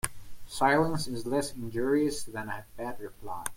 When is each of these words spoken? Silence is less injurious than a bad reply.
Silence 0.47 1.05
is 1.05 1.27
less 1.27 1.53
injurious 1.53 2.23
than 2.23 2.49
a 2.49 2.65
bad 2.75 2.99
reply. 2.99 3.43